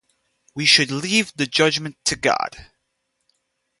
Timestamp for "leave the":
0.89-1.45